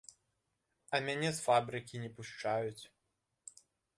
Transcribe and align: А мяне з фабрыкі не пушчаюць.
А 0.97 1.01
мяне 1.07 1.29
з 1.39 1.43
фабрыкі 1.49 2.01
не 2.05 2.09
пушчаюць. 2.19 2.83